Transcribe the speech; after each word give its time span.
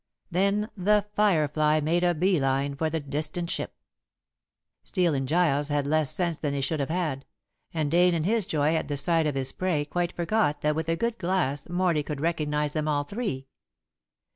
Then 0.31 0.71
The 0.75 1.05
Firefly 1.13 1.79
made 1.81 2.03
a 2.03 2.15
bee 2.15 2.39
line 2.39 2.73
for 2.73 2.89
the 2.89 2.99
distant 2.99 3.51
ship. 3.51 3.75
Steel 4.83 5.13
and 5.13 5.27
Giles 5.27 5.67
had 5.69 5.85
less 5.85 6.09
sense 6.09 6.39
than 6.39 6.53
they 6.53 6.61
should 6.61 6.79
have 6.79 6.89
had; 6.89 7.23
and 7.71 7.91
Dane 7.91 8.15
in 8.15 8.23
his 8.23 8.47
joy 8.47 8.73
at 8.73 8.87
the 8.87 8.97
sight 8.97 9.27
of 9.27 9.35
his 9.35 9.51
prey 9.51 9.85
quite 9.85 10.11
forgot 10.15 10.61
that 10.61 10.73
with 10.73 10.89
a 10.89 10.95
good 10.95 11.19
glass 11.19 11.69
Morley 11.69 12.01
could 12.01 12.19
recognize 12.19 12.73
them 12.73 12.87
all 12.87 13.03
three. 13.03 13.45